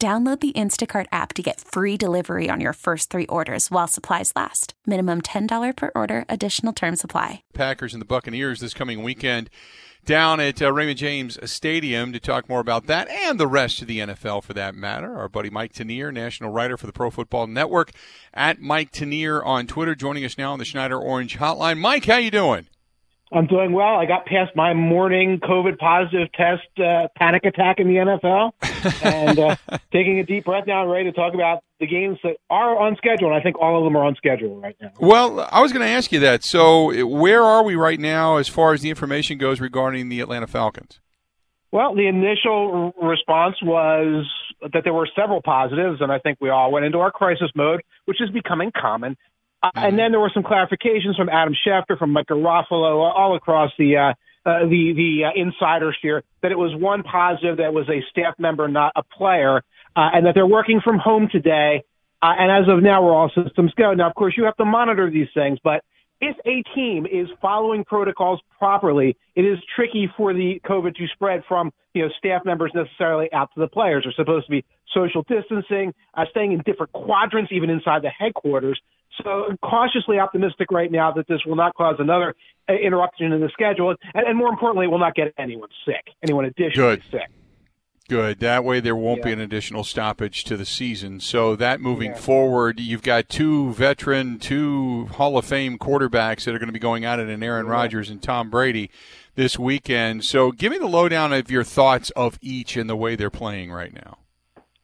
[0.00, 4.32] Download the Instacart app to get free delivery on your first three orders while supplies
[4.36, 4.74] last.
[4.86, 7.42] Minimum $10 per order, additional term supply.
[7.52, 9.50] Packers and the Buccaneers this coming weekend
[10.04, 13.88] down at uh, Raymond James Stadium to talk more about that and the rest of
[13.88, 15.18] the NFL for that matter.
[15.18, 17.90] Our buddy Mike Tanier, national writer for the Pro Football Network,
[18.32, 21.80] at Mike Tanier on Twitter, joining us now on the Schneider Orange Hotline.
[21.80, 22.68] Mike, how you doing?
[23.32, 23.96] I'm doing well.
[23.96, 28.52] I got past my morning COVID positive test uh, panic attack in the NFL,
[29.02, 29.56] and uh,
[29.92, 30.82] taking a deep breath now.
[30.82, 33.78] I'm ready to talk about the games that are on schedule, and I think all
[33.78, 34.92] of them are on schedule right now.
[34.98, 36.42] Well, I was going to ask you that.
[36.42, 40.46] So, where are we right now as far as the information goes regarding the Atlanta
[40.46, 41.00] Falcons?
[41.70, 44.26] Well, the initial response was
[44.72, 47.82] that there were several positives, and I think we all went into our crisis mode,
[48.06, 49.16] which is becoming common.
[49.62, 53.72] Uh, and then there were some clarifications from Adam Schefter, from Mike Garafolo, all across
[53.78, 54.14] the uh,
[54.46, 58.34] uh, the the uh, insiders here that it was one positive that was a staff
[58.38, 59.62] member, not a player,
[59.96, 61.82] uh, and that they're working from home today.
[62.22, 63.92] Uh, and as of now, we're all systems go.
[63.94, 65.84] Now, of course, you have to monitor these things, but
[66.20, 71.42] if a team is following protocols properly, it is tricky for the COVID to spread
[71.46, 74.04] from you know staff members necessarily out to the players.
[74.04, 74.64] They're supposed to be
[74.94, 78.80] social distancing, uh, staying in different quadrants, even inside the headquarters.
[79.22, 82.34] So cautiously optimistic right now that this will not cause another
[82.68, 86.44] uh, interruption in the schedule, and, and more importantly, will not get anyone sick, anyone
[86.44, 87.02] additionally Good.
[87.10, 87.30] sick.
[88.08, 88.40] Good.
[88.40, 91.20] That way, there won't be an additional stoppage to the season.
[91.20, 92.16] So that moving Yeah.
[92.16, 96.78] forward, you've got two veteran, two Hall of Fame quarterbacks that are going to be
[96.78, 98.90] going at it, in Aaron Rodgers and Tom Brady
[99.34, 100.24] this weekend.
[100.24, 103.70] So give me the lowdown of your thoughts of each and the way they're playing
[103.70, 104.16] right now.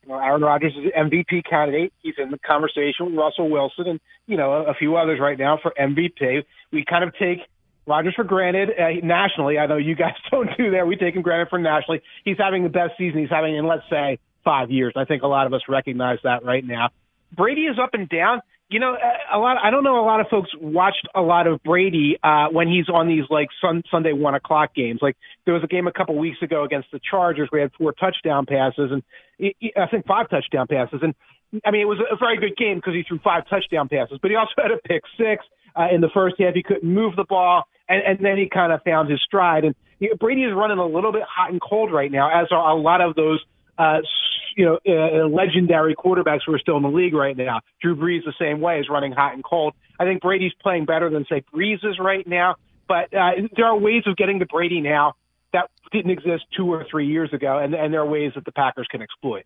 [0.06, 1.94] Well, Aaron Rodgers is an MVP candidate.
[2.02, 5.58] He's in the conversation with Russell Wilson and you know a few others right now
[5.62, 6.44] for MVP.
[6.72, 7.38] We kind of take
[7.86, 9.58] Rodgers for granted uh, nationally.
[9.58, 10.86] I know you guys don't do that.
[10.86, 12.02] We take him granted for nationally.
[12.24, 14.94] He's having the best season he's having in let's say five years.
[14.96, 16.90] I think a lot of us recognize that right now.
[17.34, 18.40] Brady is up and down.
[18.70, 18.96] You know,
[19.32, 19.58] a lot.
[19.62, 20.00] I don't know.
[20.00, 23.48] A lot of folks watched a lot of Brady uh, when he's on these like
[23.60, 25.00] sun, Sunday one o'clock games.
[25.02, 27.50] Like there was a game a couple weeks ago against the Chargers.
[27.52, 29.02] We had four touchdown passes and
[29.76, 31.00] I think five touchdown passes.
[31.02, 31.14] And
[31.64, 34.18] I mean, it was a very good game because he threw five touchdown passes.
[34.20, 35.44] But he also had a pick six
[35.76, 36.54] uh, in the first half.
[36.54, 39.64] He couldn't move the ball, and, and then he kind of found his stride.
[39.64, 39.74] And
[40.10, 42.80] know, Brady is running a little bit hot and cold right now, as are a
[42.80, 43.40] lot of those
[43.78, 43.98] uh,
[44.56, 47.60] you know, uh, legendary quarterbacks who are still in the league right now.
[47.82, 49.74] Drew Brees the same way is running hot and cold.
[49.98, 52.56] I think Brady's playing better than say Brees is right now,
[52.86, 55.14] but uh, there are ways of getting to Brady now
[55.52, 58.52] that didn't exist two or three years ago, and, and there are ways that the
[58.52, 59.44] Packers can exploit.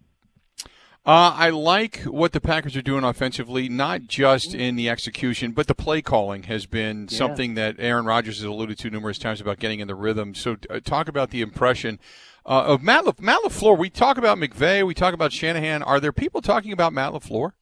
[1.07, 5.67] Uh, I like what the Packers are doing offensively, not just in the execution, but
[5.67, 9.59] the play calling has been something that Aaron Rodgers has alluded to numerous times about
[9.59, 10.35] getting in the rhythm.
[10.35, 11.99] So, uh, talk about the impression
[12.45, 13.79] uh, of Matt, La- Matt LaFleur.
[13.79, 15.83] We talk about McVay, we talk about Shanahan.
[15.83, 17.53] Are there people talking about Matt LaFleur?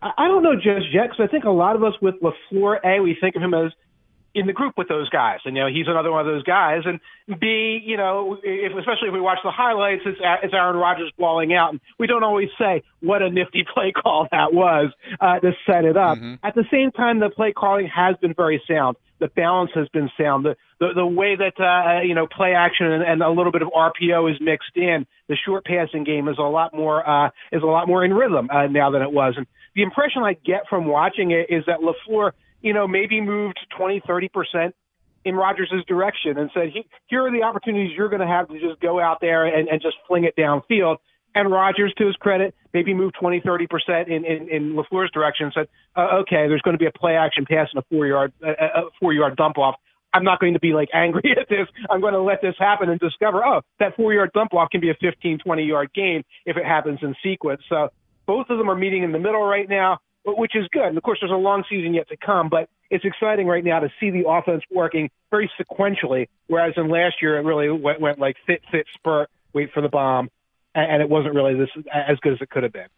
[0.00, 2.78] I I don't know just yet because I think a lot of us with Lafleur,
[2.84, 3.72] a we think of him as
[4.34, 6.82] in the group with those guys, and you know he's another one of those guys.
[6.84, 7.00] And
[7.40, 11.54] b, you know, if, especially if we watch the highlights, it's it's Aaron Rodgers balling
[11.54, 14.90] out, and we don't always say what a nifty play call that was
[15.20, 16.18] uh, to set it up.
[16.42, 18.96] At the same time, the play calling has been very sound.
[19.20, 20.44] The balance has been sound.
[20.44, 23.62] The the, the way that uh, you know play action and, and a little bit
[23.62, 25.06] of RPO is mixed in.
[25.28, 28.50] The short passing game is a lot more uh, is a lot more in rhythm
[28.50, 29.34] uh, now than it was.
[29.36, 32.32] And the impression I get from watching it is that Lafleur,
[32.64, 34.74] you know, maybe moved 20, 30 percent
[35.24, 36.72] in Rodgers' direction and said,
[37.06, 39.80] "Here are the opportunities you're going to have to just go out there and, and
[39.80, 40.96] just fling it downfield."
[41.36, 45.46] And Rodgers, to his credit, maybe moved 20, 30 percent in in, in Lafleur's direction.
[45.46, 48.06] and Said, uh, "Okay, there's going to be a play action pass and a four
[48.06, 49.76] yard a, a four yard dump off.
[50.14, 51.66] I'm not going to be like angry at this.
[51.90, 54.80] I'm going to let this happen and discover, oh, that four yard dump off can
[54.80, 57.62] be a 15, 20 yard gain if it happens in sequence.
[57.68, 57.88] So
[58.26, 60.86] Both of them are meeting in the middle right now, which is good.
[60.86, 63.80] And of course, there's a long season yet to come, but it's exciting right now
[63.80, 66.28] to see the offense working very sequentially.
[66.46, 69.88] Whereas in last year, it really went, went like fit, fit, spurt, wait for the
[69.88, 70.30] bomb,
[70.74, 72.88] and it wasn't really this as good as it could have been.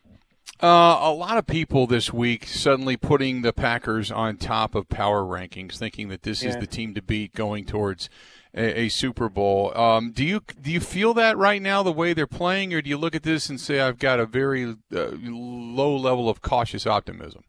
[0.63, 5.23] Uh, a lot of people this week suddenly putting the Packers on top of power
[5.23, 6.51] rankings, thinking that this yeah.
[6.51, 8.09] is the team to beat going towards
[8.55, 9.77] a, a Super Bowl.
[9.77, 12.89] Um, do you do you feel that right now the way they're playing, or do
[12.89, 16.87] you look at this and say I've got a very uh, low level of cautious
[16.87, 17.45] optimism?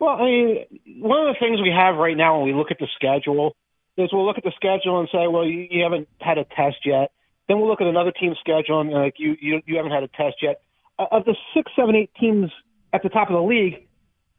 [0.00, 0.66] Well, I mean,
[0.98, 3.54] one of the things we have right now when we look at the schedule
[3.96, 6.84] is we'll look at the schedule and say, well, you, you haven't had a test
[6.84, 7.12] yet.
[7.48, 10.08] Then we'll look at another team's schedule and like you, you you haven't had a
[10.08, 10.60] test yet
[10.98, 12.50] of the six, seven, eight teams
[12.92, 13.86] at the top of the league,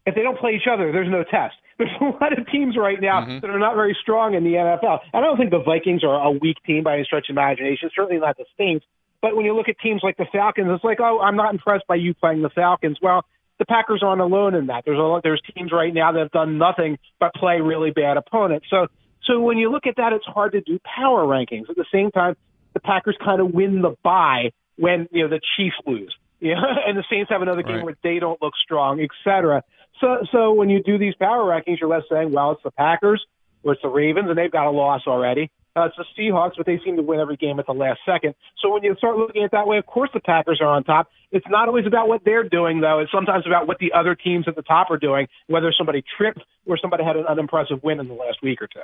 [0.06, 1.56] if they don't play each other, there's no test.
[1.78, 3.40] There's a lot of teams right now mm-hmm.
[3.42, 4.98] that are not very strong in the NFL.
[5.14, 7.92] I don't think the Vikings are a weak team by any stretch of imagination.
[7.96, 8.84] Certainly not the Saints.
[9.22, 11.86] But when you look at teams like the Falcons, it's like, oh, I'm not impressed
[11.86, 12.98] by you playing the Falcons.
[13.00, 13.26] Well,
[13.60, 14.86] the Packers aren't alone in that.
[14.88, 18.18] There's a lot, there's teams right now that have done nothing but play really bad
[18.18, 18.66] opponents.
[18.72, 18.88] So
[19.28, 21.70] so when you look at that, it's hard to do power rankings.
[21.70, 22.36] At the same time,
[22.74, 26.16] the Packers kind of win the bye when you know the Chiefs lose.
[26.40, 26.56] Yeah,
[26.88, 27.86] and the Saints have another game right.
[27.86, 29.64] where they don't look strong, et cetera.
[30.00, 33.26] So, so when you do these power rankings, you're less saying, well, it's the Packers
[33.64, 35.52] or it's the Ravens, and they've got a loss already.
[35.76, 38.34] Uh, it's the Seahawks, but they seem to win every game at the last second.
[38.62, 40.84] So when you start looking at it that way, of course the Packers are on
[40.84, 41.08] top.
[41.32, 43.00] It's not always about what they're doing, though.
[43.00, 46.42] It's sometimes about what the other teams at the top are doing, whether somebody tripped
[46.66, 48.80] or somebody had an unimpressive win in the last week or two.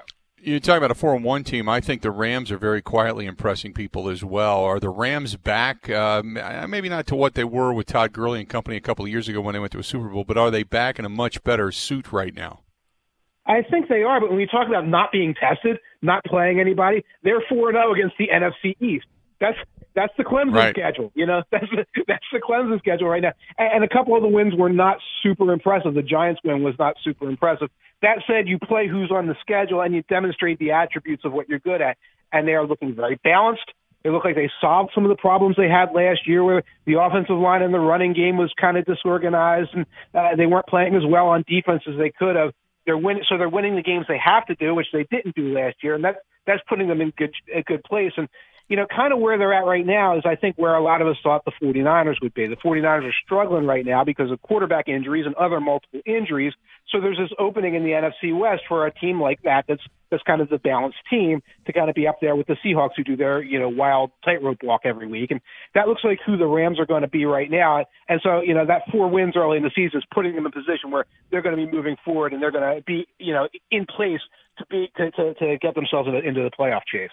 [0.45, 1.69] You're talking about a four and one team.
[1.69, 4.61] I think the Rams are very quietly impressing people as well.
[4.61, 5.89] Are the Rams back?
[5.89, 9.11] Uh, maybe not to what they were with Todd Gurley and company a couple of
[9.11, 11.09] years ago when they went to a Super Bowl, but are they back in a
[11.09, 12.59] much better suit right now?
[13.45, 17.05] I think they are, but when you talk about not being tested, not playing anybody,
[17.23, 19.05] they're four and zero oh against the NFC East.
[19.39, 19.57] That's
[19.95, 20.75] that's the Clemson right.
[20.75, 21.11] schedule.
[21.15, 23.33] You know, that's the, that's the Clemson schedule right now.
[23.57, 25.93] And, and a couple of the wins were not super impressive.
[25.93, 27.69] The Giants win was not super impressive.
[28.01, 31.47] That said, you play who's on the schedule and you demonstrate the attributes of what
[31.47, 31.97] you're good at,
[32.31, 33.71] and they are looking very balanced.
[34.03, 36.99] They look like they solved some of the problems they had last year, where the
[36.99, 40.95] offensive line and the running game was kind of disorganized, and uh, they weren't playing
[40.95, 42.51] as well on defense as they could have.
[42.85, 45.53] They're winning, so they're winning the games they have to do, which they didn't do
[45.53, 48.11] last year, and that's that's putting them in good a good place.
[48.17, 48.27] And
[48.69, 51.01] you know, kind of where they're at right now is I think where a lot
[51.01, 52.47] of us thought the 49ers would be.
[52.47, 56.53] The 49ers are struggling right now because of quarterback injuries and other multiple injuries.
[56.89, 59.81] So there's this opening in the NFC West for a team like that that's
[60.13, 62.91] that's kind of the balanced team to kind of be up there with the Seahawks
[62.95, 65.31] who do their, you know, wild tightrope walk every week.
[65.31, 65.41] And
[65.73, 67.83] that looks like who the Rams are going to be right now.
[68.07, 70.51] And so, you know, that four wins early in the season is putting them in
[70.51, 73.33] a position where they're going to be moving forward and they're going to be, you
[73.33, 74.21] know, in place
[74.59, 77.09] to be to, to, to get themselves into, into the playoff chase.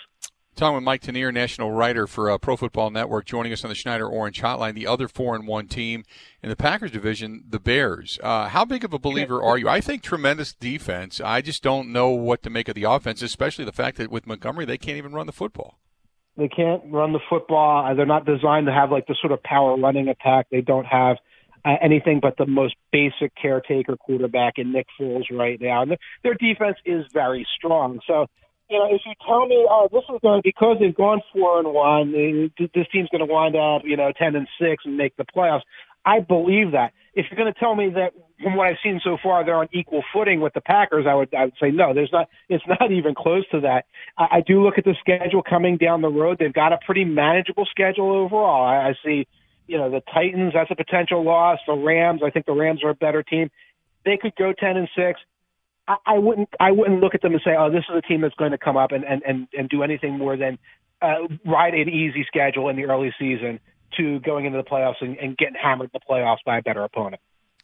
[0.57, 3.75] Talking with Mike Tanier, national writer for uh, Pro Football Network, joining us on the
[3.75, 4.75] Schneider Orange Hotline.
[4.75, 6.05] The other four and one team
[6.43, 8.19] in the Packers division, the Bears.
[8.23, 9.69] Uh, how big of a believer are you?
[9.69, 11.21] I think tremendous defense.
[11.21, 14.27] I just don't know what to make of the offense, especially the fact that with
[14.27, 15.79] Montgomery they can't even run the football.
[16.37, 17.87] They can't run the football.
[17.87, 20.49] Uh, they're not designed to have like the sort of power running attack.
[20.51, 21.17] They don't have
[21.65, 25.83] uh, anything but the most basic caretaker quarterback in Nick Foles right now.
[25.83, 28.01] And their defense is very strong.
[28.07, 28.27] So
[28.71, 31.75] you know, if you tell me, oh, this is going because they've gone four and
[31.75, 32.13] one,
[32.57, 35.63] this team's going to wind up, you know, ten and six and make the playoffs.
[36.05, 36.93] I believe that.
[37.15, 38.13] If you're going to tell me that
[38.43, 41.35] from what I've seen so far, they're on equal footing with the Packers, I would
[41.35, 41.93] I would say no.
[41.93, 42.29] There's not.
[42.49, 43.87] It's not even close to that.
[44.17, 46.37] I, I do look at the schedule coming down the road.
[46.39, 48.65] They've got a pretty manageable schedule overall.
[48.65, 49.27] I, I see,
[49.67, 50.53] you know, the Titans.
[50.55, 51.59] That's a potential loss.
[51.67, 52.23] The Rams.
[52.25, 53.51] I think the Rams are a better team.
[54.05, 55.21] They could go ten and six.
[55.91, 58.21] I, I wouldn't I wouldn't look at them and say, oh, this is a team
[58.21, 60.59] that's going to come up and and and, and do anything more than
[61.03, 63.59] uh, ride an easy schedule in the early season
[63.97, 66.85] to going into the playoffs and, and getting hammered in the playoffs by a better
[66.85, 67.21] opponent.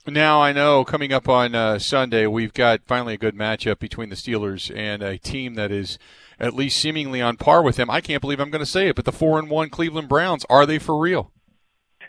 [0.09, 4.09] Now I know coming up on uh, Sunday we've got finally a good matchup between
[4.09, 5.99] the Steelers and a team that is
[6.41, 7.89] at least seemingly on par with them.
[7.89, 10.45] I can't believe I'm going to say it, but the four and one Cleveland Browns
[10.51, 11.33] are they for real?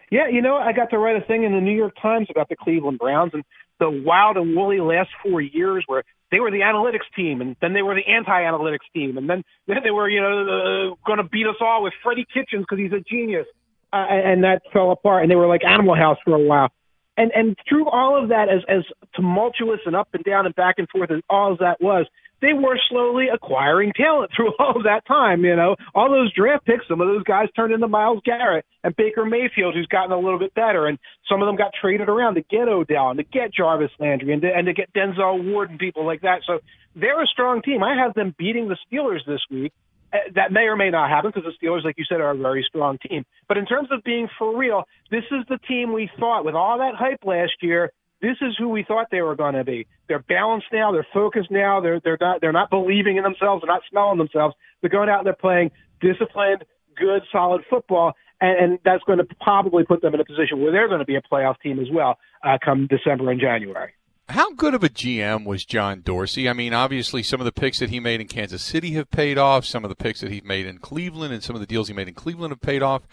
[0.10, 2.48] Yeah, you know, I got to write a thing in the New York Times about
[2.48, 3.44] the Cleveland Browns, and
[3.80, 7.74] the wild and woolly last four years where they were the analytics team and then
[7.74, 11.24] they were the anti-analytics team and then, then they were, you know, uh, going to
[11.24, 13.46] beat us all with Freddie Kitchens because he's a genius.
[13.94, 16.70] Uh, and that fell apart and they were like Animal House for a while.
[17.16, 18.84] And, and through all of that, as, as
[19.16, 22.06] tumultuous and up and down and back and forth as all of that was,
[22.42, 25.44] they were slowly acquiring talent through all of that time.
[25.44, 28.96] You know, all those draft picks, some of those guys turned into Myles Garrett and
[28.96, 30.98] Baker Mayfield, who's gotten a little bit better, and
[31.30, 34.42] some of them got traded around to get Odell and to get Jarvis Landry and
[34.42, 36.42] to, and to get Denzel Ward and people like that.
[36.46, 36.60] So
[36.96, 37.84] they're a strong team.
[37.84, 39.74] I have them beating the Steelers this week.
[40.14, 42.38] Uh, that may or may not happen because the Steelers, like you said, are a
[42.38, 43.26] very strong team.
[43.50, 46.78] But in terms of being for real, this is the team we thought with all
[46.78, 47.92] that hype last year.
[48.22, 49.86] This is who we thought they were going to be.
[50.08, 50.92] They're balanced now.
[50.92, 51.80] They're focused now.
[51.82, 53.62] They're they're not they're not believing in themselves.
[53.62, 54.56] They're not smelling themselves.
[54.82, 55.72] They're going out and they're playing
[56.02, 60.62] disciplined, good, solid football, and, and that's going to probably put them in a position
[60.62, 63.94] where they're going to be a playoff team as well uh, come December and January.
[64.30, 66.50] How good of a GM was John Dorsey?
[66.50, 69.38] I mean, obviously, some of the picks that he made in Kansas City have paid
[69.38, 69.64] off.
[69.64, 71.94] Some of the picks that he made in Cleveland and some of the deals he
[71.94, 73.04] made in Cleveland have paid off,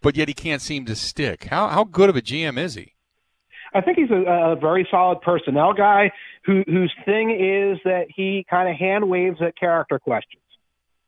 [0.00, 1.44] but yet he can't seem to stick.
[1.44, 2.91] How how good of a GM is he?
[3.74, 6.10] I think he's a, a very solid personnel guy
[6.44, 10.42] who, whose thing is that he kind of hand waves at character questions.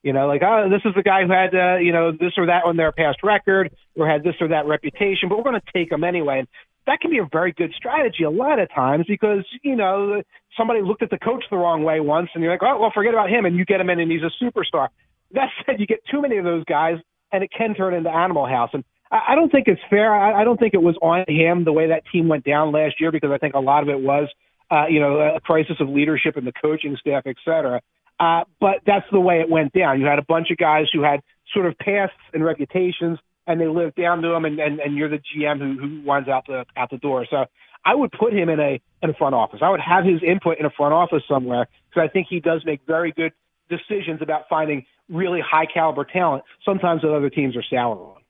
[0.02, 2.46] You know, like, oh, this is the guy who had, uh, you know, this or
[2.46, 5.72] that on their past record or had this or that reputation, but we're going to
[5.72, 6.40] take him anyway.
[6.40, 6.48] And
[6.86, 10.22] that can be a very good strategy a lot of times because, you know,
[10.56, 13.14] somebody looked at the coach the wrong way once and you're like, oh, well, forget
[13.14, 14.88] about him and you get him in and he's a superstar.
[15.32, 16.98] That said, you get too many of those guys
[17.32, 18.70] and it can turn into Animal House.
[18.74, 20.14] And I, don't think it's fair.
[20.14, 23.12] I, don't think it was on him the way that team went down last year
[23.12, 24.28] because I think a lot of it was,
[24.70, 27.80] uh, you know, a crisis of leadership in the coaching staff, et cetera.
[28.18, 30.00] Uh, but that's the way it went down.
[30.00, 31.20] You had a bunch of guys who had
[31.52, 35.08] sort of pasts and reputations and they live down to him, and, and, and you're
[35.08, 37.26] the GM who, who winds out the out the door.
[37.28, 37.44] So
[37.84, 39.60] I would put him in a in a front office.
[39.62, 42.62] I would have his input in a front office somewhere because I think he does
[42.64, 43.32] make very good
[43.68, 46.44] decisions about finding really high caliber talent.
[46.64, 48.23] Sometimes that other teams are sour on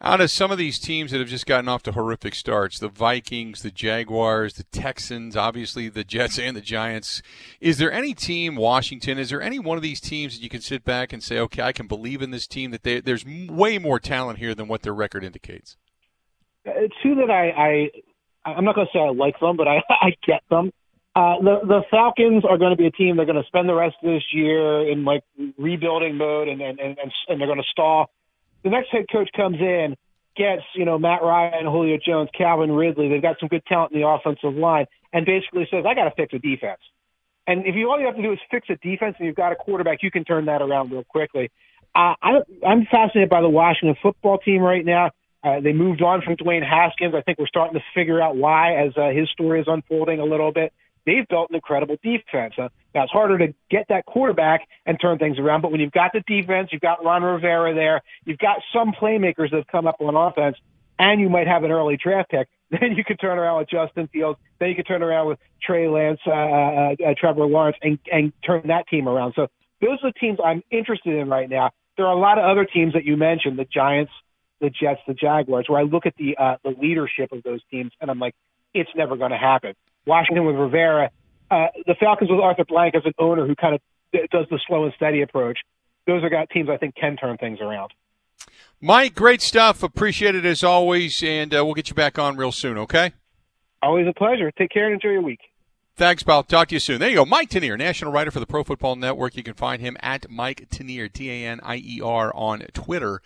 [0.00, 2.88] out of some of these teams that have just gotten off to horrific starts, the
[2.88, 7.22] Vikings, the Jaguars, the Texans, obviously the Jets and the Giants,
[7.60, 10.60] is there any team, Washington, is there any one of these teams that you can
[10.60, 13.78] sit back and say, okay, I can believe in this team that they, there's way
[13.78, 15.76] more talent here than what their record indicates?
[16.66, 16.72] Uh,
[17.02, 17.90] two that I, I
[18.46, 20.72] I'm not going to say I like them, but I, I get them.
[21.14, 23.16] Uh, the the Falcons are going to be a team.
[23.16, 25.22] They're going to spend the rest of this year in like
[25.56, 28.10] rebuilding mode, and and and, and they're going to stall
[28.62, 29.96] the next head coach comes in,
[30.36, 33.08] gets, you know, Matt Ryan, Julio Jones, Calvin Ridley.
[33.08, 36.12] They've got some good talent in the offensive line, and basically says, I got to
[36.16, 36.80] fix a defense.
[37.46, 39.52] And if you all you have to do is fix a defense and you've got
[39.52, 41.50] a quarterback, you can turn that around real quickly.
[41.94, 45.12] Uh, I, I'm fascinated by the Washington football team right now.
[45.44, 47.14] Uh, they moved on from Dwayne Haskins.
[47.14, 50.24] I think we're starting to figure out why as uh, his story is unfolding a
[50.24, 50.72] little bit
[51.06, 52.54] they've built an incredible defense.
[52.58, 55.92] Uh, now it's harder to get that quarterback and turn things around, but when you've
[55.92, 59.86] got the defense, you've got Ron Rivera there, you've got some playmakers that have come
[59.86, 60.56] up on offense,
[60.98, 62.48] and you might have an early draft pick.
[62.68, 64.40] Then you could turn around with Justin Fields.
[64.58, 68.32] Then you could turn around with Trey Lance, uh, uh, uh, Trevor Lawrence, and and
[68.44, 69.34] turn that team around.
[69.36, 69.46] So
[69.80, 71.70] those are the teams I'm interested in right now.
[71.96, 74.10] There are a lot of other teams that you mentioned, the Giants,
[74.60, 77.92] the Jets, the Jaguars, where I look at the uh, the leadership of those teams
[78.00, 78.34] and I'm like,
[78.74, 79.74] it's never going to happen.
[80.06, 81.10] Washington with Rivera,
[81.50, 83.80] uh, the Falcons with Arthur Blank as an owner who kind of
[84.30, 85.58] does the slow and steady approach.
[86.06, 87.92] Those are got teams I think can turn things around.
[88.80, 89.82] Mike, great stuff.
[89.82, 92.78] Appreciate it as always, and uh, we'll get you back on real soon.
[92.78, 93.12] Okay.
[93.82, 94.50] Always a pleasure.
[94.52, 95.40] Take care and enjoy your week.
[95.96, 96.42] Thanks, pal.
[96.42, 97.00] Talk to you soon.
[97.00, 97.24] There you go.
[97.24, 99.34] Mike Tanier, national writer for the Pro Football Network.
[99.34, 103.22] You can find him at Mike Tanier, T A N I E R, on Twitter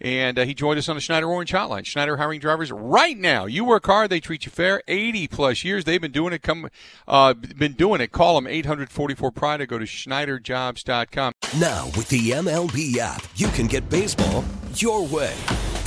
[0.00, 1.84] and uh, he joined us on the Schneider Orange Hotline.
[1.84, 3.46] Schneider hiring drivers right now.
[3.46, 4.82] You work hard, they treat you fair.
[4.88, 6.42] 80 plus years they've been doing it.
[6.42, 6.68] Come,
[7.06, 8.12] uh, been doing it.
[8.12, 11.32] Call them 844 Pride or go to SchneiderJobs.com.
[11.58, 15.34] Now with the MLB app, you can get baseball your way.